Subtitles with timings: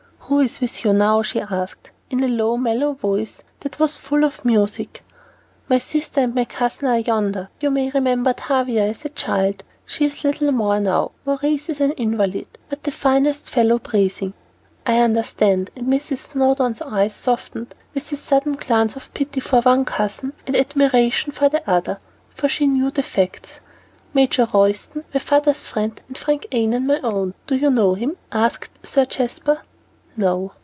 [0.31, 4.23] "Who is with you now?" she asked, in a low, mellow voice that was full
[4.23, 5.03] of music.
[5.67, 7.49] "My sister and my cousin are yonder.
[7.59, 11.11] You may remember Tavia as a child, she is little more now.
[11.25, 14.33] Maurice is an invalid, but the finest fellow breathing."
[14.85, 16.19] "I understand," and Mrs.
[16.29, 21.49] Snowdon's eyes softened with a sudden glance of pity for one cousin and admiration for
[21.49, 21.99] the other,
[22.33, 23.59] for she knew the facts.
[24.13, 27.33] "Major Royston, my father's friend, and Frank Annon, my own.
[27.47, 29.61] Do you know him?" asked Sir Jasper.
[30.17, 30.51] "No."